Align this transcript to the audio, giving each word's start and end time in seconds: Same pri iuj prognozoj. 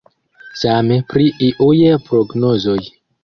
Same 0.61 0.97
pri 1.11 1.27
iuj 1.49 1.77
prognozoj. 2.09 2.81